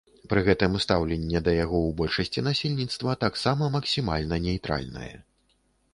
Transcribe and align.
Пры 0.29 0.39
гэтым 0.45 0.77
стаўленне 0.85 1.41
да 1.47 1.51
яго 1.57 1.75
ў 1.83 1.91
большасці 2.01 2.45
насельніцтва 2.49 3.15
таксама 3.27 3.69
максімальна 3.77 4.35
нейтральнае. 4.51 5.15